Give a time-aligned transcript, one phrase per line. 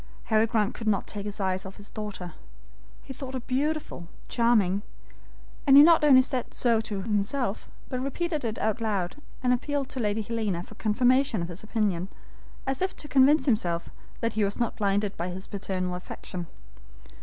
[0.23, 2.33] Harry Grant could not take his eyes off his daughter.
[3.03, 4.81] He thought her beautiful, charming;
[5.67, 9.99] and he not only said so to himself, but repeated it aloud, and appealed to
[9.99, 12.07] Lady Helena for confirmation of his opinion,
[12.65, 13.91] as if to convince himself
[14.21, 16.47] that he was not blinded by his paternal affection.